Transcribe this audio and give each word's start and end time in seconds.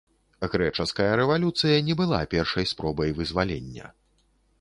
Грэчаская 0.51 1.09
рэвалюцыя 1.19 1.77
не 1.89 1.95
была 1.99 2.21
першай 2.33 2.65
спробай 2.71 3.13
вызвалення. 3.21 3.85